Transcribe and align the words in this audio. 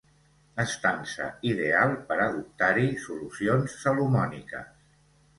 Estança 0.61 1.25
ideal 1.49 1.91
per 2.07 2.17
adoptar-hi 2.23 2.85
solucions 3.03 3.75
salomòniques. 3.83 4.73